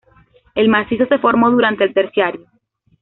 [0.55, 2.47] El macizo se formó durante el Terciario.